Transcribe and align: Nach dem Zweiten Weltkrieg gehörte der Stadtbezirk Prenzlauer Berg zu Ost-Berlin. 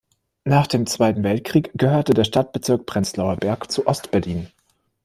Nach 0.45 0.65
dem 0.65 0.87
Zweiten 0.87 1.23
Weltkrieg 1.23 1.69
gehörte 1.75 2.15
der 2.15 2.23
Stadtbezirk 2.23 2.87
Prenzlauer 2.87 3.37
Berg 3.37 3.71
zu 3.71 3.85
Ost-Berlin. 3.85 4.47